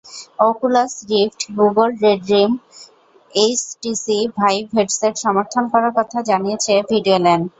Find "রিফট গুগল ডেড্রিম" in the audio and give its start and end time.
1.09-2.51